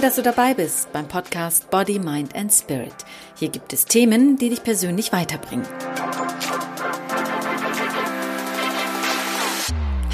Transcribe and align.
Toll, 0.00 0.06
dass 0.08 0.16
du 0.16 0.22
dabei 0.22 0.54
bist 0.54 0.90
beim 0.94 1.06
Podcast 1.06 1.68
Body, 1.68 1.98
Mind 1.98 2.34
and 2.34 2.50
Spirit. 2.50 2.94
Hier 3.36 3.50
gibt 3.50 3.74
es 3.74 3.84
Themen, 3.84 4.38
die 4.38 4.48
dich 4.48 4.62
persönlich 4.62 5.12
weiterbringen. 5.12 5.66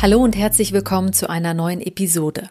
Hallo 0.02 0.24
und 0.24 0.34
herzlich 0.34 0.72
willkommen 0.72 1.12
zu 1.12 1.30
einer 1.30 1.54
neuen 1.54 1.80
Episode. 1.80 2.50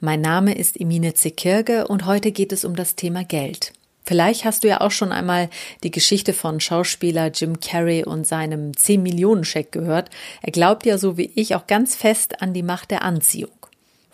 Mein 0.00 0.20
Name 0.20 0.58
ist 0.58 0.80
Emine 0.80 1.14
Zekirge 1.14 1.86
und 1.86 2.04
heute 2.04 2.32
geht 2.32 2.50
es 2.50 2.64
um 2.64 2.74
das 2.74 2.96
Thema 2.96 3.22
Geld. 3.22 3.72
Vielleicht 4.02 4.44
hast 4.44 4.64
du 4.64 4.68
ja 4.68 4.80
auch 4.80 4.90
schon 4.90 5.12
einmal 5.12 5.50
die 5.84 5.92
Geschichte 5.92 6.32
von 6.32 6.58
Schauspieler 6.58 7.28
Jim 7.28 7.60
Carrey 7.60 8.02
und 8.02 8.26
seinem 8.26 8.72
10-Millionen-Scheck 8.72 9.70
gehört. 9.70 10.10
Er 10.42 10.50
glaubt 10.50 10.84
ja 10.84 10.98
so 10.98 11.16
wie 11.16 11.30
ich 11.36 11.54
auch 11.54 11.68
ganz 11.68 11.94
fest 11.94 12.42
an 12.42 12.54
die 12.54 12.64
Macht 12.64 12.90
der 12.90 13.02
Anziehung. 13.02 13.65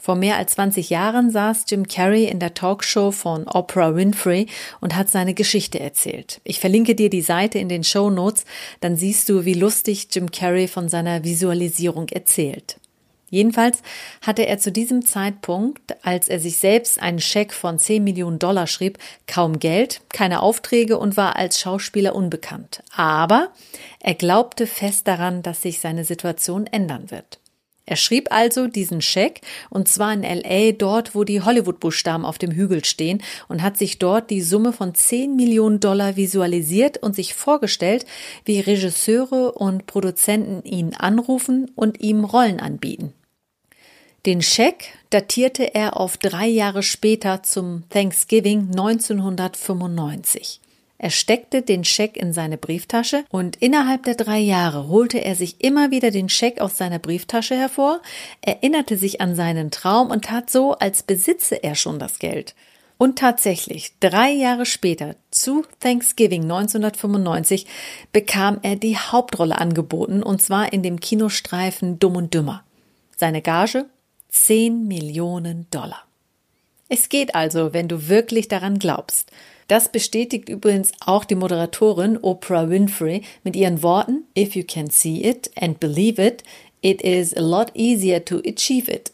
Vor 0.02 0.16
mehr 0.16 0.37
als 0.37 0.55
20 0.55 0.91
Jahren 0.91 1.30
saß 1.30 1.66
Jim 1.69 1.87
Carrey 1.87 2.24
in 2.24 2.41
der 2.41 2.55
Talkshow 2.55 3.12
von 3.12 3.47
Oprah 3.47 3.95
Winfrey 3.95 4.48
und 4.80 4.97
hat 4.97 5.09
seine 5.09 5.33
Geschichte 5.33 5.78
erzählt. 5.78 6.41
Ich 6.42 6.59
verlinke 6.59 6.97
dir 6.97 7.09
die 7.09 7.20
Seite 7.23 7.61
in 7.61 7.69
den 7.69 7.84
Show 7.84 8.11
Notes, 8.11 8.45
dann 8.80 8.97
siehst 8.97 9.28
du, 9.28 9.45
wie 9.45 9.55
lustig 9.55 10.09
Jim 10.11 10.33
Carrey 10.33 10.66
von 10.66 10.88
seiner 10.88 11.23
Visualisierung 11.23 12.09
erzählt. 12.09 12.80
Jedenfalls 13.30 13.80
hatte 14.23 14.45
er 14.45 14.59
zu 14.59 14.73
diesem 14.73 15.06
Zeitpunkt, 15.06 16.05
als 16.05 16.28
er 16.28 16.41
sich 16.41 16.59
selbst 16.59 17.00
einen 17.00 17.20
Scheck 17.20 17.53
von 17.53 17.78
10 17.78 18.03
Millionen 18.03 18.41
Dollar 18.41 18.66
schrieb, 18.66 18.98
kaum 19.28 19.61
Geld, 19.61 20.00
keine 20.12 20.42
Aufträge 20.42 20.98
und 20.98 21.16
war 21.16 21.37
als 21.37 21.61
Schauspieler 21.61 22.16
unbekannt. 22.16 22.83
Aber 22.92 23.53
er 24.00 24.14
glaubte 24.14 24.66
fest 24.66 25.06
daran, 25.06 25.45
dass 25.45 25.62
sich 25.62 25.78
seine 25.78 26.05
Situation 26.05 26.67
ändern 26.67 27.12
wird. 27.12 27.39
Er 27.84 27.97
schrieb 27.97 28.28
also 28.30 28.69
diesen 28.69 29.02
Scheck, 29.02 29.41
und 29.69 29.88
zwar 29.88 30.12
in 30.12 30.22
LA, 30.22 30.72
dort, 30.72 31.14
wo 31.14 31.25
die 31.25 31.42
Hollywood-Buchstaben 31.42 32.24
auf 32.24 32.39
dem 32.39 32.52
Hügel 32.52 32.84
stehen, 32.84 33.22
und 33.48 33.61
hat 33.61 33.77
sich 33.77 33.98
dort 33.98 34.30
die 34.30 34.41
Summe 34.41 34.72
von 34.72 34.94
10 34.94 35.34
Millionen 35.34 35.80
Dollar 35.80 36.16
visualisiert 36.16 36.98
und 36.98 37.14
sich 37.16 37.34
vorgestellt, 37.34 38.06
wie 38.44 38.61
Regisseure 38.61 39.52
und 39.52 39.86
Produzenten 39.86 40.64
ihn 40.64 40.94
anrufen 40.94 41.70
und 41.74 42.00
ihm 42.00 42.24
Rollen 42.24 42.61
anbieten. 42.61 43.12
Den 44.27 44.41
Scheck 44.41 44.94
datierte 45.11 45.74
er 45.74 45.96
auf 45.96 46.17
drei 46.17 46.46
Jahre 46.46 46.84
später 46.84 47.42
zum 47.42 47.83
Thanksgiving 47.91 48.69
1995. 48.70 50.61
Er 51.03 51.11
steckte 51.11 51.62
den 51.62 51.83
Scheck 51.83 52.17
in 52.17 52.33
seine 52.33 52.56
Brieftasche 52.56 53.25
und 53.28 53.56
innerhalb 53.56 54.05
der 54.05 54.14
drei 54.14 54.39
Jahre 54.39 54.86
holte 54.86 55.19
er 55.19 55.34
sich 55.34 55.56
immer 55.61 55.91
wieder 55.91 56.12
den 56.12 56.28
Scheck 56.28 56.61
aus 56.61 56.78
seiner 56.78 57.00
Brieftasche 57.00 57.56
hervor, 57.56 58.00
erinnerte 58.41 58.97
sich 58.97 59.20
an 59.20 59.34
seinen 59.34 59.73
Traum 59.73 60.12
und 60.12 60.27
tat 60.27 60.48
so, 60.48 60.75
als 60.75 61.03
besitze 61.03 61.61
er 61.64 61.75
schon 61.75 61.98
das 61.98 62.20
Geld. 62.20 62.55
Und 62.98 63.19
tatsächlich, 63.19 63.95
drei 63.98 64.30
Jahre 64.30 64.64
später, 64.64 65.17
zu 65.33 65.64
Thanksgiving 65.80 66.42
1995, 66.42 67.67
bekam 68.12 68.61
er 68.62 68.77
die 68.77 68.97
Hauptrolle 68.97 69.58
angeboten, 69.58 70.23
und 70.23 70.41
zwar 70.41 70.73
in 70.73 70.84
dem 70.84 71.00
Kinostreifen 71.00 71.98
Dumm 71.98 72.14
und 72.14 72.33
Dümmer. 72.33 72.62
Seine 73.17 73.42
Gage 73.42 73.86
10 74.28 74.86
Millionen 74.86 75.67
Dollar. 75.73 76.05
Es 76.89 77.08
geht 77.08 77.34
also, 77.34 77.73
wenn 77.73 77.89
du 77.89 78.08
wirklich 78.08 78.47
daran 78.47 78.78
glaubst. 78.78 79.33
Das 79.73 79.89
bestätigt 79.89 80.51
übrigens 80.51 80.92
auch 81.01 81.25
die 81.25 81.34
Moderatorin 81.34 82.19
Oprah 82.19 82.69
Winfrey 82.69 83.23
mit 83.42 83.56
ihren 83.56 83.83
Worten 83.83 84.25
If 84.37 84.55
you 84.55 84.64
can 84.64 84.91
see 84.91 85.23
it 85.25 85.51
and 85.59 85.81
believe 85.81 86.23
it, 86.23 86.42
it 86.83 87.01
is 87.01 87.34
a 87.34 87.41
lot 87.41 87.70
easier 87.75 88.23
to 88.23 88.42
achieve 88.47 88.92
it. 88.92 89.13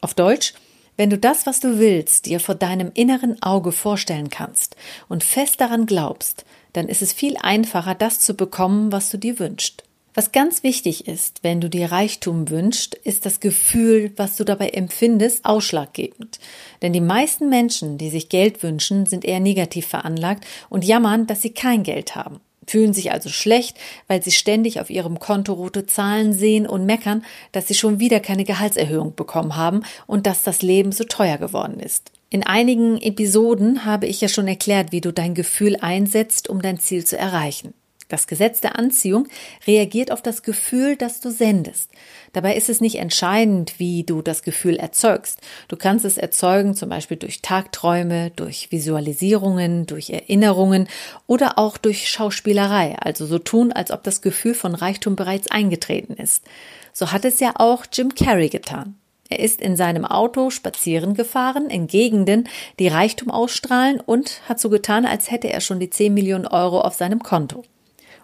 Auf 0.00 0.14
Deutsch, 0.14 0.54
wenn 0.96 1.10
du 1.10 1.18
das, 1.18 1.44
was 1.44 1.58
du 1.58 1.80
willst, 1.80 2.26
dir 2.26 2.38
vor 2.38 2.54
deinem 2.54 2.92
inneren 2.94 3.42
Auge 3.42 3.72
vorstellen 3.72 4.30
kannst 4.30 4.76
und 5.08 5.24
fest 5.24 5.60
daran 5.60 5.86
glaubst, 5.86 6.44
dann 6.72 6.86
ist 6.86 7.02
es 7.02 7.12
viel 7.12 7.36
einfacher, 7.38 7.96
das 7.96 8.20
zu 8.20 8.34
bekommen, 8.34 8.92
was 8.92 9.10
du 9.10 9.18
dir 9.18 9.40
wünschst. 9.40 9.82
Was 10.16 10.32
ganz 10.32 10.62
wichtig 10.62 11.06
ist, 11.08 11.40
wenn 11.42 11.60
du 11.60 11.68
dir 11.68 11.92
Reichtum 11.92 12.48
wünschst, 12.48 12.94
ist 12.94 13.26
das 13.26 13.38
Gefühl, 13.38 14.12
was 14.16 14.36
du 14.36 14.44
dabei 14.44 14.70
empfindest, 14.70 15.44
ausschlaggebend. 15.44 16.38
Denn 16.80 16.94
die 16.94 17.02
meisten 17.02 17.50
Menschen, 17.50 17.98
die 17.98 18.08
sich 18.08 18.30
Geld 18.30 18.62
wünschen, 18.62 19.04
sind 19.04 19.26
eher 19.26 19.40
negativ 19.40 19.86
veranlagt 19.86 20.46
und 20.70 20.86
jammern, 20.86 21.26
dass 21.26 21.42
sie 21.42 21.50
kein 21.50 21.82
Geld 21.82 22.16
haben 22.16 22.40
fühlen 22.68 22.92
sich 22.92 23.12
also 23.12 23.28
schlecht, 23.28 23.78
weil 24.08 24.24
sie 24.24 24.32
ständig 24.32 24.80
auf 24.80 24.90
ihrem 24.90 25.20
Konto 25.20 25.52
rote 25.52 25.86
Zahlen 25.86 26.32
sehen 26.32 26.66
und 26.66 26.84
meckern, 26.84 27.24
dass 27.52 27.68
sie 27.68 27.74
schon 27.74 28.00
wieder 28.00 28.18
keine 28.18 28.42
Gehaltserhöhung 28.42 29.14
bekommen 29.14 29.54
haben 29.54 29.82
und 30.08 30.26
dass 30.26 30.42
das 30.42 30.62
Leben 30.62 30.90
so 30.90 31.04
teuer 31.04 31.38
geworden 31.38 31.78
ist. 31.78 32.10
In 32.28 32.44
einigen 32.44 33.00
Episoden 33.00 33.84
habe 33.84 34.06
ich 34.06 34.20
ja 34.20 34.26
schon 34.26 34.48
erklärt, 34.48 34.90
wie 34.90 35.00
du 35.00 35.12
dein 35.12 35.34
Gefühl 35.34 35.76
einsetzt, 35.76 36.48
um 36.48 36.60
dein 36.60 36.80
Ziel 36.80 37.04
zu 37.04 37.16
erreichen. 37.16 37.72
Das 38.08 38.28
Gesetz 38.28 38.60
der 38.60 38.78
Anziehung 38.78 39.26
reagiert 39.66 40.12
auf 40.12 40.22
das 40.22 40.44
Gefühl, 40.44 40.94
das 40.94 41.20
du 41.20 41.30
sendest. 41.30 41.90
Dabei 42.32 42.54
ist 42.54 42.68
es 42.68 42.80
nicht 42.80 42.96
entscheidend, 42.96 43.78
wie 43.78 44.04
du 44.04 44.22
das 44.22 44.42
Gefühl 44.44 44.76
erzeugst. 44.76 45.40
Du 45.66 45.76
kannst 45.76 46.04
es 46.04 46.16
erzeugen, 46.16 46.74
zum 46.74 46.88
Beispiel 46.88 47.16
durch 47.16 47.42
Tagträume, 47.42 48.30
durch 48.30 48.70
Visualisierungen, 48.70 49.86
durch 49.86 50.10
Erinnerungen 50.10 50.88
oder 51.26 51.58
auch 51.58 51.78
durch 51.78 52.08
Schauspielerei, 52.08 52.96
also 53.00 53.26
so 53.26 53.40
tun, 53.40 53.72
als 53.72 53.90
ob 53.90 54.04
das 54.04 54.22
Gefühl 54.22 54.54
von 54.54 54.76
Reichtum 54.76 55.16
bereits 55.16 55.50
eingetreten 55.50 56.14
ist. 56.14 56.44
So 56.92 57.10
hat 57.10 57.24
es 57.24 57.40
ja 57.40 57.54
auch 57.56 57.86
Jim 57.92 58.14
Carrey 58.14 58.48
getan. 58.48 58.96
Er 59.28 59.40
ist 59.40 59.60
in 59.60 59.76
seinem 59.76 60.04
Auto 60.04 60.50
spazieren 60.50 61.14
gefahren 61.14 61.68
in 61.68 61.88
Gegenden, 61.88 62.48
die 62.78 62.86
Reichtum 62.86 63.32
ausstrahlen 63.32 63.98
und 63.98 64.40
hat 64.48 64.60
so 64.60 64.70
getan, 64.70 65.04
als 65.04 65.32
hätte 65.32 65.50
er 65.50 65.60
schon 65.60 65.80
die 65.80 65.90
10 65.90 66.14
Millionen 66.14 66.46
Euro 66.46 66.80
auf 66.80 66.94
seinem 66.94 67.20
Konto. 67.20 67.64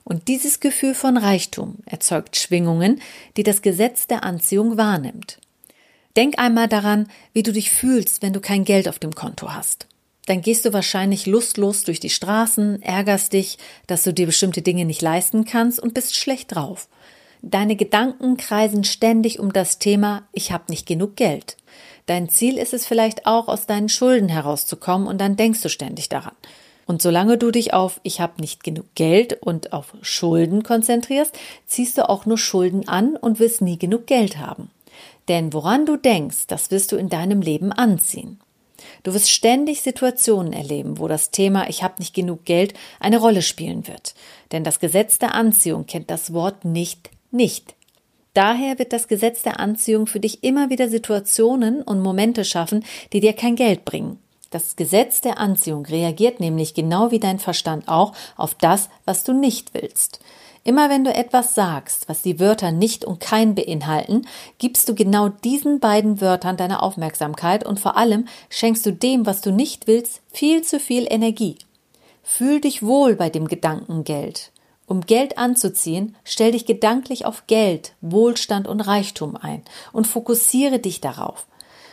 Und 0.04 0.28
dieses 0.28 0.60
Gefühl 0.60 0.94
von 0.94 1.16
Reichtum 1.16 1.76
erzeugt 1.86 2.36
Schwingungen, 2.36 3.00
die 3.36 3.42
das 3.42 3.62
Gesetz 3.62 4.06
der 4.06 4.24
Anziehung 4.24 4.76
wahrnimmt. 4.76 5.38
Denk 6.16 6.38
einmal 6.38 6.68
daran, 6.68 7.08
wie 7.32 7.42
du 7.42 7.52
dich 7.52 7.70
fühlst, 7.70 8.22
wenn 8.22 8.32
du 8.32 8.40
kein 8.40 8.64
Geld 8.64 8.88
auf 8.88 8.98
dem 8.98 9.14
Konto 9.14 9.52
hast. 9.52 9.86
Dann 10.26 10.40
gehst 10.40 10.64
du 10.64 10.72
wahrscheinlich 10.72 11.26
lustlos 11.26 11.84
durch 11.84 11.98
die 11.98 12.10
Straßen, 12.10 12.82
ärgerst 12.82 13.32
dich, 13.32 13.58
dass 13.86 14.02
du 14.02 14.12
dir 14.12 14.26
bestimmte 14.26 14.62
Dinge 14.62 14.84
nicht 14.84 15.02
leisten 15.02 15.44
kannst 15.44 15.80
und 15.80 15.94
bist 15.94 16.14
schlecht 16.16 16.54
drauf. 16.54 16.88
Deine 17.40 17.74
Gedanken 17.74 18.36
kreisen 18.36 18.84
ständig 18.84 19.40
um 19.40 19.52
das 19.52 19.78
Thema 19.78 20.28
Ich 20.32 20.52
habe 20.52 20.64
nicht 20.68 20.86
genug 20.86 21.16
Geld. 21.16 21.56
Dein 22.06 22.28
Ziel 22.28 22.56
ist 22.56 22.72
es 22.72 22.86
vielleicht 22.86 23.26
auch, 23.26 23.48
aus 23.48 23.66
deinen 23.66 23.88
Schulden 23.88 24.28
herauszukommen 24.28 25.08
und 25.08 25.20
dann 25.20 25.36
denkst 25.36 25.62
du 25.62 25.68
ständig 25.68 26.08
daran. 26.08 26.34
Und 26.86 27.02
solange 27.02 27.38
du 27.38 27.50
dich 27.50 27.72
auf 27.74 28.00
ich 28.02 28.20
habe 28.20 28.40
nicht 28.40 28.64
genug 28.64 28.86
Geld 28.94 29.34
und 29.42 29.72
auf 29.72 29.94
Schulden 30.02 30.62
konzentrierst, 30.62 31.38
ziehst 31.66 31.98
du 31.98 32.08
auch 32.08 32.26
nur 32.26 32.38
Schulden 32.38 32.88
an 32.88 33.16
und 33.16 33.38
wirst 33.38 33.60
nie 33.60 33.78
genug 33.78 34.06
Geld 34.06 34.38
haben. 34.38 34.70
Denn 35.28 35.52
woran 35.52 35.86
du 35.86 35.96
denkst, 35.96 36.46
das 36.48 36.70
wirst 36.70 36.92
du 36.92 36.96
in 36.96 37.08
deinem 37.08 37.40
Leben 37.40 37.72
anziehen. 37.72 38.40
Du 39.04 39.14
wirst 39.14 39.30
ständig 39.30 39.82
Situationen 39.82 40.52
erleben, 40.52 40.98
wo 40.98 41.06
das 41.06 41.30
Thema 41.30 41.68
Ich 41.68 41.82
habe 41.82 41.94
nicht 41.98 42.14
genug 42.14 42.44
Geld 42.44 42.74
eine 42.98 43.18
Rolle 43.18 43.42
spielen 43.42 43.86
wird. 43.86 44.14
Denn 44.50 44.64
das 44.64 44.80
Gesetz 44.80 45.18
der 45.18 45.34
Anziehung 45.34 45.86
kennt 45.86 46.10
das 46.10 46.32
Wort 46.32 46.64
nicht 46.64 47.10
nicht. 47.32 47.74
Daher 48.34 48.78
wird 48.78 48.92
das 48.92 49.08
Gesetz 49.08 49.42
der 49.42 49.60
Anziehung 49.60 50.06
für 50.06 50.20
dich 50.20 50.42
immer 50.42 50.70
wieder 50.70 50.88
Situationen 50.88 51.82
und 51.82 52.00
Momente 52.00 52.44
schaffen, 52.44 52.84
die 53.12 53.20
dir 53.20 53.34
kein 53.34 53.56
Geld 53.56 53.84
bringen. 53.84 54.18
Das 54.52 54.76
Gesetz 54.76 55.22
der 55.22 55.38
Anziehung 55.38 55.86
reagiert 55.86 56.38
nämlich 56.38 56.74
genau 56.74 57.10
wie 57.10 57.18
dein 57.18 57.38
Verstand 57.38 57.88
auch 57.88 58.12
auf 58.36 58.54
das, 58.54 58.90
was 59.06 59.24
du 59.24 59.32
nicht 59.32 59.72
willst. 59.72 60.20
Immer 60.62 60.90
wenn 60.90 61.04
du 61.04 61.12
etwas 61.12 61.54
sagst, 61.54 62.06
was 62.08 62.20
die 62.20 62.38
Wörter 62.38 62.70
nicht 62.70 63.06
und 63.06 63.18
kein 63.18 63.54
beinhalten, 63.54 64.26
gibst 64.58 64.90
du 64.90 64.94
genau 64.94 65.30
diesen 65.30 65.80
beiden 65.80 66.20
Wörtern 66.20 66.58
deine 66.58 66.82
Aufmerksamkeit 66.82 67.64
und 67.64 67.80
vor 67.80 67.96
allem 67.96 68.26
schenkst 68.50 68.84
du 68.84 68.92
dem, 68.92 69.24
was 69.24 69.40
du 69.40 69.50
nicht 69.52 69.86
willst, 69.86 70.20
viel 70.30 70.62
zu 70.62 70.78
viel 70.78 71.06
Energie. 71.08 71.56
Fühl 72.22 72.60
dich 72.60 72.82
wohl 72.82 73.16
bei 73.16 73.30
dem 73.30 73.48
Gedanken 73.48 74.04
Geld. 74.04 74.52
Um 74.86 75.00
Geld 75.00 75.38
anzuziehen, 75.38 76.14
stell 76.24 76.52
dich 76.52 76.66
gedanklich 76.66 77.24
auf 77.24 77.46
Geld, 77.46 77.94
Wohlstand 78.02 78.68
und 78.68 78.82
Reichtum 78.82 79.36
ein 79.36 79.62
und 79.92 80.06
fokussiere 80.06 80.78
dich 80.78 81.00
darauf. 81.00 81.46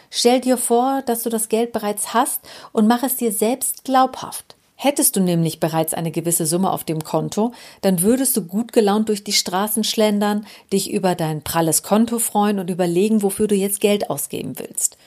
Stell 0.10 0.42
dir 0.42 0.58
vor, 0.58 1.02
dass 1.06 1.24
du 1.24 1.30
das 1.30 1.50
Geld 1.50 1.72
bereits 1.72 2.14
hast 2.14 2.42
und 2.72 2.88
mach 2.88 3.04
es 3.04 3.16
dir 3.16 3.32
selbst 3.32 3.84
glaubhaft. 3.84 4.56
Hättest 4.82 5.18
du 5.18 5.20
nämlich 5.20 5.60
bereits 5.60 5.94
eine 5.94 6.10
gewisse 6.10 6.46
Summe 6.46 6.72
auf 6.72 6.86
dem 6.86 7.04
Konto, 7.04 7.52
dann 7.82 8.02
würdest 8.02 8.38
du 8.38 8.44
gut 8.44 8.72
gelaunt 8.72 9.10
durch 9.10 9.26
die 9.26 9.34
Straßen 9.34 9.84
schlendern, 9.84 10.48
dich 10.72 10.90
über 10.90 11.16
dein 11.16 11.44
pralles 11.44 11.84
Konto 11.84 12.18
freuen 12.18 12.60
und 12.60 12.70
überlegen, 12.70 13.22
wofür 13.22 13.48
du 13.48 13.56
jetzt 13.56 13.82
Geld 13.82 14.10
ausgeben 14.10 14.58
willst. 14.58 14.98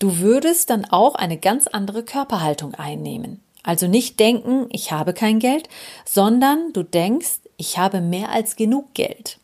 Du 0.00 0.18
würdest 0.18 0.68
dann 0.68 0.84
auch 0.84 1.14
eine 1.14 1.38
ganz 1.38 1.68
andere 1.68 2.02
Körperhaltung 2.02 2.74
einnehmen. 2.74 3.40
Also 3.62 3.86
nicht 3.86 4.18
denken, 4.18 4.66
ich 4.70 4.90
habe 4.90 5.14
kein 5.14 5.38
Geld, 5.38 5.68
sondern 6.04 6.72
du 6.72 6.82
denkst, 6.82 7.38
ich 7.56 7.78
habe 7.78 8.00
mehr 8.00 8.30
als 8.30 8.56
genug 8.56 8.94
Geld. 8.94 9.38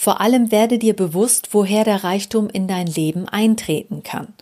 Vor 0.00 0.20
allem 0.20 0.52
werde 0.52 0.78
dir 0.78 0.94
bewusst, 0.94 1.48
woher 1.50 1.82
der 1.82 2.04
Reichtum 2.04 2.48
in 2.48 2.68
dein 2.68 2.86
Leben 2.86 3.28
eintreten 3.28 4.04
kann. 4.04 4.32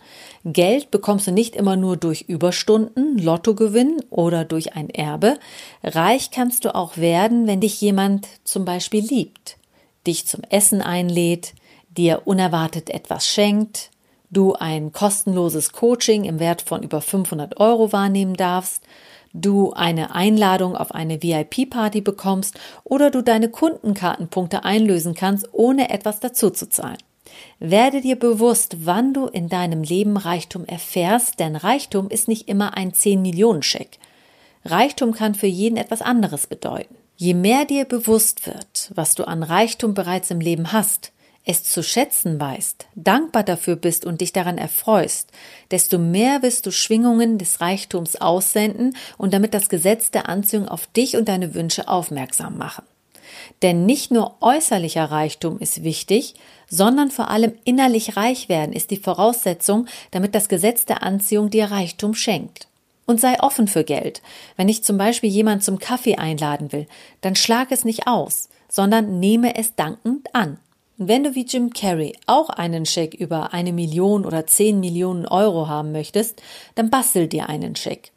Geld 0.45 0.91
bekommst 0.91 1.25
du 1.25 1.31
nicht 1.31 1.55
immer 1.55 1.75
nur 1.75 1.97
durch 1.97 2.21
Überstunden, 2.27 3.17
Lottogewinn 3.17 4.03
oder 4.11 4.45
durch 4.45 4.75
ein 4.75 4.91
Erbe. 4.91 5.39
Reich 5.83 6.29
kannst 6.29 6.63
du 6.63 6.75
auch 6.75 6.97
werden, 6.97 7.47
wenn 7.47 7.59
dich 7.59 7.81
jemand 7.81 8.27
zum 8.43 8.65
Beispiel 8.65 9.03
liebt, 9.03 9.57
dich 10.05 10.27
zum 10.27 10.43
Essen 10.51 10.83
einlädt, 10.83 11.55
dir 11.89 12.21
unerwartet 12.25 12.91
etwas 12.91 13.25
schenkt, 13.25 13.89
du 14.29 14.53
ein 14.53 14.91
kostenloses 14.91 15.71
Coaching 15.71 16.25
im 16.25 16.39
Wert 16.39 16.61
von 16.61 16.83
über 16.83 17.01
500 17.01 17.59
Euro 17.59 17.91
wahrnehmen 17.91 18.35
darfst, 18.35 18.83
du 19.41 19.73
eine 19.73 20.13
Einladung 20.13 20.75
auf 20.75 20.93
eine 20.93 21.21
VIP-Party 21.21 22.01
bekommst 22.01 22.59
oder 22.83 23.11
du 23.11 23.21
deine 23.21 23.49
Kundenkartenpunkte 23.49 24.63
einlösen 24.63 25.13
kannst, 25.15 25.47
ohne 25.51 25.89
etwas 25.89 26.19
dazu 26.19 26.49
zu 26.49 26.69
zahlen. 26.69 26.97
Werde 27.59 28.01
dir 28.01 28.17
bewusst, 28.17 28.85
wann 28.85 29.13
du 29.13 29.27
in 29.27 29.49
deinem 29.49 29.83
Leben 29.83 30.17
Reichtum 30.17 30.65
erfährst, 30.65 31.39
denn 31.39 31.55
Reichtum 31.55 32.09
ist 32.09 32.27
nicht 32.27 32.47
immer 32.47 32.77
ein 32.77 32.91
10-Millionen-Scheck. 32.91 33.99
Reichtum 34.65 35.13
kann 35.13 35.35
für 35.35 35.47
jeden 35.47 35.77
etwas 35.77 36.01
anderes 36.01 36.47
bedeuten. 36.47 36.95
Je 37.15 37.33
mehr 37.33 37.65
dir 37.65 37.85
bewusst 37.85 38.45
wird, 38.45 38.91
was 38.93 39.15
du 39.15 39.27
an 39.27 39.43
Reichtum 39.43 39.93
bereits 39.93 40.29
im 40.29 40.39
Leben 40.39 40.71
hast, 40.71 41.11
es 41.47 41.63
zu 41.63 41.81
schätzen 41.81 42.39
weißt, 42.39 42.87
dankbar 42.95 43.43
dafür 43.43 43.77
bist 43.77 44.05
und 44.05 44.19
dich 44.19 44.33
daran 44.33 44.57
erfreust, 44.57 45.31
desto 45.71 45.97
mehr 45.97 46.41
wirst 46.41 46.65
du 46.65 46.71
Schwingungen 46.71 47.37
des 47.37 47.61
Reichtums 47.61 48.17
aussenden 48.17 48.97
und 49.17 49.33
damit 49.33 49.53
das 49.53 49.69
Gesetz 49.69 50.11
der 50.11 50.27
Anziehung 50.27 50.67
auf 50.67 50.87
dich 50.87 51.15
und 51.15 51.29
deine 51.29 51.53
Wünsche 51.53 51.87
aufmerksam 51.87 52.57
machen. 52.57 52.83
Denn 53.61 53.85
nicht 53.85 54.11
nur 54.11 54.35
äußerlicher 54.41 55.05
Reichtum 55.05 55.57
ist 55.59 55.83
wichtig, 55.83 56.35
sondern 56.69 57.11
vor 57.11 57.29
allem 57.29 57.53
innerlich 57.63 58.17
reich 58.17 58.49
werden 58.49 58.73
ist 58.73 58.91
die 58.91 58.97
Voraussetzung, 58.97 59.87
damit 60.11 60.35
das 60.35 60.49
Gesetz 60.49 60.85
der 60.85 61.01
Anziehung 61.01 61.49
dir 61.49 61.71
Reichtum 61.71 62.13
schenkt. 62.13 62.67
Und 63.05 63.21
sei 63.21 63.39
offen 63.39 63.69
für 63.69 63.85
Geld. 63.85 64.21
Wenn 64.57 64.67
ich 64.67 64.83
zum 64.83 64.97
Beispiel 64.97 65.29
jemand 65.29 65.63
zum 65.63 65.79
Kaffee 65.79 66.17
einladen 66.17 66.73
will, 66.73 66.87
dann 67.21 67.37
schlag 67.37 67.71
es 67.71 67.85
nicht 67.85 68.05
aus, 68.05 68.49
sondern 68.67 69.21
nehme 69.21 69.55
es 69.55 69.75
dankend 69.75 70.35
an. 70.35 70.59
Und 70.97 71.07
wenn 71.07 71.23
du 71.23 71.35
wie 71.35 71.45
Jim 71.45 71.71
Carrey 71.71 72.15
auch 72.25 72.49
einen 72.49 72.85
Scheck 72.85 73.13
über 73.13 73.53
eine 73.53 73.71
Million 73.71 74.25
oder 74.25 74.47
zehn 74.47 74.79
Millionen 74.79 75.27
Euro 75.27 75.67
haben 75.67 75.91
möchtest, 75.91 76.41
dann 76.75 76.89
bastel 76.89 77.27
dir 77.27 77.49
einen 77.49 77.75
Scheck. 77.75 78.11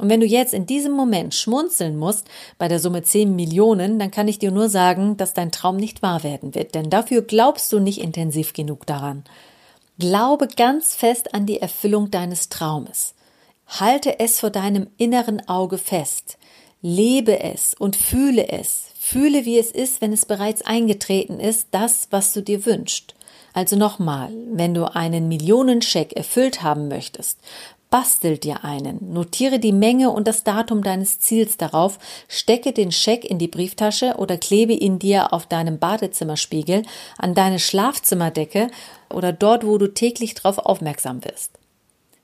Und 0.00 0.08
wenn 0.08 0.20
du 0.20 0.26
jetzt 0.26 0.54
in 0.54 0.64
diesem 0.64 0.92
Moment 0.92 1.34
schmunzeln 1.34 1.98
musst 1.98 2.26
bei 2.56 2.68
der 2.68 2.78
Summe 2.78 3.02
10 3.02 3.36
Millionen, 3.36 3.98
dann 3.98 4.10
kann 4.10 4.28
ich 4.28 4.38
dir 4.38 4.50
nur 4.50 4.70
sagen, 4.70 5.18
dass 5.18 5.34
dein 5.34 5.52
Traum 5.52 5.76
nicht 5.76 6.00
wahr 6.00 6.22
werden 6.22 6.54
wird, 6.54 6.74
denn 6.74 6.88
dafür 6.88 7.20
glaubst 7.20 7.70
du 7.70 7.80
nicht 7.80 8.00
intensiv 8.00 8.54
genug 8.54 8.86
daran. 8.86 9.24
Glaube 9.98 10.48
ganz 10.48 10.94
fest 10.94 11.34
an 11.34 11.44
die 11.44 11.60
Erfüllung 11.60 12.10
deines 12.10 12.48
Traumes. 12.48 13.14
Halte 13.66 14.18
es 14.20 14.40
vor 14.40 14.48
deinem 14.48 14.86
inneren 14.96 15.46
Auge 15.46 15.76
fest. 15.76 16.38
Lebe 16.80 17.38
es 17.40 17.74
und 17.74 17.94
fühle 17.94 18.48
es. 18.48 18.89
Fühle, 19.10 19.44
wie 19.44 19.58
es 19.58 19.72
ist, 19.72 20.00
wenn 20.00 20.12
es 20.12 20.24
bereits 20.24 20.62
eingetreten 20.62 21.40
ist, 21.40 21.66
das, 21.72 22.06
was 22.10 22.32
du 22.32 22.42
dir 22.42 22.64
wünschst. 22.64 23.16
Also 23.52 23.74
nochmal, 23.74 24.30
wenn 24.52 24.72
du 24.72 24.84
einen 24.84 25.26
Millionenscheck 25.26 26.12
erfüllt 26.12 26.62
haben 26.62 26.86
möchtest, 26.86 27.40
bastel 27.90 28.38
dir 28.38 28.64
einen, 28.64 29.12
notiere 29.12 29.58
die 29.58 29.72
Menge 29.72 30.10
und 30.10 30.28
das 30.28 30.44
Datum 30.44 30.84
deines 30.84 31.18
Ziels 31.18 31.56
darauf, 31.56 31.98
stecke 32.28 32.72
den 32.72 32.92
Scheck 32.92 33.24
in 33.24 33.40
die 33.40 33.48
Brieftasche 33.48 34.14
oder 34.16 34.36
klebe 34.36 34.74
ihn 34.74 35.00
dir 35.00 35.32
auf 35.32 35.46
deinem 35.46 35.80
Badezimmerspiegel, 35.80 36.84
an 37.18 37.34
deine 37.34 37.58
Schlafzimmerdecke 37.58 38.70
oder 39.12 39.32
dort, 39.32 39.66
wo 39.66 39.76
du 39.76 39.92
täglich 39.92 40.34
darauf 40.34 40.58
aufmerksam 40.58 41.24
wirst. 41.24 41.59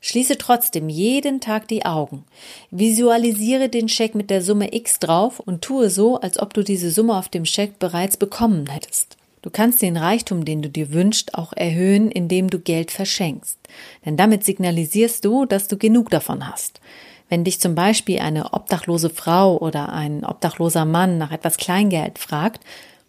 Schließe 0.07 0.39
trotzdem 0.39 0.89
jeden 0.89 1.41
Tag 1.41 1.67
die 1.67 1.85
Augen. 1.85 2.23
Visualisiere 2.71 3.69
den 3.69 3.89
Scheck 3.89 4.15
mit 4.15 4.31
der 4.31 4.41
Summe 4.41 4.73
X 4.73 5.01
drauf 5.01 5.41
und 5.41 5.63
tue 5.63 5.91
so, 5.91 6.21
als 6.21 6.39
ob 6.39 6.55
du 6.55 6.63
diese 6.63 6.93
Summe 6.93 7.17
auf 7.17 7.29
dem 7.29 7.45
Scheck 7.45 7.81
bereits 7.81 8.17
bekommen 8.17 8.69
hättest. 8.69 9.17
Du 9.43 9.51
kannst 9.51 9.83
den 9.83 9.97
Reichtum, 9.97 10.45
den 10.45 10.63
du 10.63 10.71
dir 10.71 10.93
wünschst, 10.93 11.35
auch 11.35 11.53
erhöhen, 11.53 12.09
indem 12.09 12.51
du 12.51 12.61
Geld 12.61 12.93
verschenkst. 12.93 13.59
Denn 14.05 14.17
damit 14.17 14.45
signalisierst 14.45 15.25
du, 15.25 15.45
dass 15.45 15.67
du 15.67 15.77
genug 15.77 16.09
davon 16.11 16.49
hast. 16.49 16.81
Wenn 17.29 17.43
dich 17.43 17.59
zum 17.59 17.75
Beispiel 17.75 18.21
eine 18.21 18.53
obdachlose 18.53 19.11
Frau 19.11 19.59
oder 19.59 19.93
ein 19.93 20.25
obdachloser 20.25 20.85
Mann 20.85 21.19
nach 21.19 21.33
etwas 21.33 21.57
Kleingeld 21.57 22.21
fragt, 22.21 22.63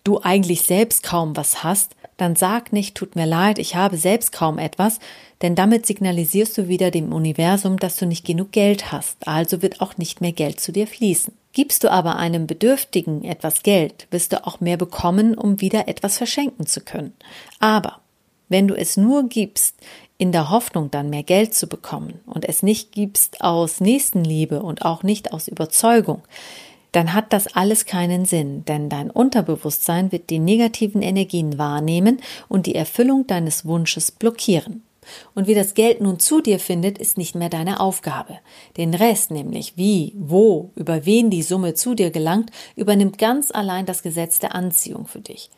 du 0.04 0.20
eigentlich 0.24 0.64
selbst 0.64 1.04
kaum 1.04 1.38
was 1.38 1.64
hast, 1.64 1.96
dann 2.18 2.36
sag 2.36 2.74
nicht, 2.74 2.96
tut 2.96 3.16
mir 3.16 3.26
leid, 3.26 3.60
ich 3.60 3.76
habe 3.76 3.98
selbst 3.98 4.32
kaum 4.32 4.58
etwas, 4.58 5.00
denn 5.42 5.56
damit 5.56 5.86
signalisierst 5.86 6.58
du 6.58 6.68
wieder 6.68 6.92
dem 6.92 7.14
Universum, 7.14 7.78
dass 7.78 7.96
du 7.96 8.06
nicht 8.06 8.26
genug 8.26 8.52
Geld 8.52 8.92
hast, 8.92 9.28
also 9.28 9.62
wird 9.62 9.82
auch 9.82 9.98
nicht 9.98 10.20
mehr 10.20 10.32
Geld 10.32 10.60
zu 10.60 10.72
dir 10.72 10.88
fließen. 10.88 11.34
Gibst 11.54 11.84
du 11.84 11.92
aber 11.92 12.18
einem 12.18 12.48
Bedürftigen 12.48 13.24
etwas 13.24 13.64
Geld, 13.64 14.08
wirst 14.12 14.34
du 14.34 14.46
auch 14.46 14.60
mehr 14.60 14.78
bekommen, 14.78 15.36
um 15.36 15.62
wieder 15.62 15.88
etwas 15.88 16.18
verschenken 16.18 16.66
zu 16.66 16.82
können. 16.82 17.14
Aber 17.60 18.00
wenn 18.50 18.68
du 18.68 18.76
es 18.76 18.98
nur 18.98 19.28
gibst, 19.28 19.76
in 20.18 20.32
der 20.32 20.50
Hoffnung 20.50 20.90
dann 20.90 21.10
mehr 21.10 21.24
Geld 21.24 21.54
zu 21.54 21.68
bekommen 21.68 22.20
und 22.26 22.48
es 22.48 22.64
nicht 22.64 22.92
gibst 22.92 23.42
aus 23.42 23.80
Nächstenliebe 23.80 24.62
und 24.62 24.84
auch 24.84 25.04
nicht 25.04 25.32
aus 25.32 25.48
Überzeugung, 25.48 26.24
dann 26.92 27.14
hat 27.14 27.34
das 27.34 27.48
alles 27.56 27.86
keinen 27.86 28.26
Sinn, 28.26 28.66
denn 28.66 28.90
dein 28.90 29.12
Unterbewusstsein 29.12 30.12
wird 30.12 30.30
die 30.30 30.40
negativen 30.40 31.02
Energien 31.02 31.58
wahrnehmen 31.58 32.20
und 32.48 32.66
die 32.66 32.76
Erfüllung 32.76 33.28
deines 33.28 33.66
Wunsches 33.66 34.12
blockieren. 34.12 34.84
Und 35.36 35.48
wie 35.48 35.56
das 35.56 35.74
Geld 35.74 36.02
nun 36.02 36.20
zu 36.20 36.42
dir 36.42 36.60
findet, 36.60 36.98
ist 36.98 37.18
nicht 37.18 37.36
mehr 37.36 37.50
deine 37.50 37.80
Aufgabe. 37.80 38.40
Den 38.76 38.94
Rest, 38.94 39.32
nämlich 39.32 39.78
wie, 39.78 40.14
wo, 40.18 40.72
über 40.76 41.06
wen 41.06 41.30
die 41.30 41.44
Summe 41.44 41.74
zu 41.74 41.94
dir 41.94 42.12
gelangt, 42.12 42.52
übernimmt 42.76 43.18
ganz 43.18 43.52
allein 43.52 43.86
das 43.86 44.04
Gesetz 44.04 44.40
der 44.40 44.56
Anziehung 44.56 45.08
für 45.08 45.22
dich. 45.22 45.50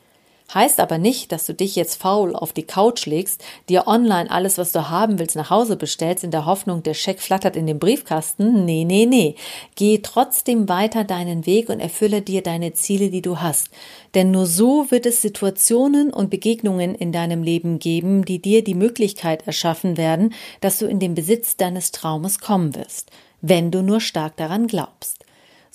Heißt 0.52 0.80
aber 0.80 0.98
nicht, 0.98 1.32
dass 1.32 1.46
du 1.46 1.54
dich 1.54 1.76
jetzt 1.76 2.02
faul 2.02 2.36
auf 2.36 2.54
die 2.54 2.64
Couch 2.64 3.06
legst, 3.06 3.44
dir 3.70 3.86
online 3.86 4.32
alles, 4.32 4.58
was 4.58 4.72
du 4.72 4.90
haben 4.90 5.20
willst, 5.20 5.36
nach 5.36 5.52
Hause 5.52 5.76
bestellst, 5.76 6.24
in 6.24 6.32
der 6.32 6.46
Hoffnung, 6.46 6.82
der 6.82 6.96
Scheck 6.96 7.20
flattert 7.20 7.56
in 7.56 7.68
den 7.68 7.78
Briefkasten. 7.78 8.66
Nee, 8.66 8.84
nee, 8.84 9.06
nee. 9.06 9.36
Geh 9.76 10.00
trotzdem 10.00 10.68
weiter 10.68 11.04
deinen 11.04 11.46
Weg 11.46 11.70
und 11.70 11.80
erfülle 11.80 12.22
dir 12.22 12.42
deine 12.42 12.74
Ziele, 12.74 13.12
die 13.12 13.22
du 13.22 13.40
hast. 13.40 13.70
Denn 14.16 14.32
nur 14.32 14.48
so 14.48 14.90
wird 14.90 15.06
es 15.06 15.22
Situationen 15.22 16.12
und 16.12 16.32
Begegnungen 16.32 16.96
in 16.96 17.12
deinem 17.12 17.44
Leben 17.44 17.78
geben, 17.78 18.26
die 18.26 18.42
dir 18.42 18.64
die 18.64 18.74
Möglichkeit 18.74 19.46
erschaffen 19.46 19.98
werden, 19.98 20.34
dass 20.62 20.80
du 20.80 20.88
in 20.88 21.00
den 21.00 21.14
Besitz 21.14 21.58
deines 21.58 21.92
Traumes 21.92 22.40
kommen 22.40 22.76
wirst, 22.76 23.12
wenn 23.42 23.70
du 23.70 23.84
nur 23.84 24.02
stark 24.02 24.36
daran 24.38 24.66
glaubst. 24.66 25.26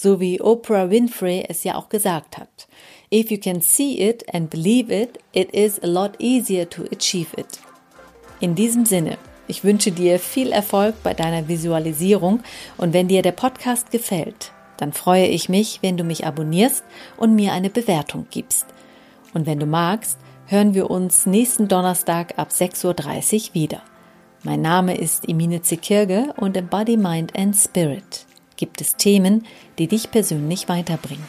So 0.05 0.21
wie 0.21 0.39
Oprah 0.39 0.91
Winfrey 0.91 1.47
es 1.49 1.65
ja 1.65 1.77
auch 1.77 1.89
gesagt 1.89 2.37
hat. 2.37 2.69
If 3.11 3.31
you 3.31 3.39
can 3.39 3.63
see 3.63 4.07
it 4.07 4.23
and 4.35 4.51
believe 4.51 4.95
it, 4.95 5.19
it 5.33 5.51
is 5.55 5.83
a 5.83 5.87
lot 5.87 6.21
easier 6.21 6.69
to 6.69 6.83
achieve 6.93 7.29
it. 7.39 7.59
In 8.39 8.55
diesem 8.55 8.85
Sinne, 8.85 9.17
ich 9.49 9.65
wünsche 9.65 9.93
dir 9.93 10.19
viel 10.19 10.53
Erfolg 10.53 10.95
bei 11.03 11.15
deiner 11.15 11.49
Visualisierung 11.49 12.43
und 12.77 12.93
wenn 12.93 13.09
dir 13.09 13.23
der 13.23 13.33
Podcast 13.33 13.91
gefällt, 13.91 14.53
dann 14.77 14.93
freue 14.93 15.25
ich 15.25 15.49
mich, 15.49 15.79
wenn 15.81 15.97
du 15.97 16.05
mich 16.05 16.27
abonnierst 16.27 16.85
und 17.17 17.35
mir 17.35 17.55
eine 17.55 17.71
Bewertung 17.71 18.27
gibst. 18.31 18.67
Und 19.33 19.47
wenn 19.47 19.59
du 19.59 19.65
magst, 19.65 20.19
hören 20.45 20.75
wir 20.75 20.91
uns 20.91 21.25
nächsten 21.25 21.67
Donnerstag 21.67 22.39
ab 22.39 22.51
6.30 22.51 22.85
Uhr 23.49 23.55
wieder. 23.55 23.81
Mein 24.43 24.61
Name 24.61 24.99
ist 24.99 25.27
Emine 25.27 25.63
Zekirge 25.63 26.35
und 26.37 26.59
im 26.59 26.69
Body, 26.69 26.99
Mind 26.99 27.35
and 27.35 27.57
Spirit 27.57 28.27
gibt 28.57 28.81
es 28.81 28.97
Themen, 28.97 29.47
die 29.79 29.89
dich 29.89 30.11
persönlich 30.11 30.69
weiterbringen. 30.69 31.25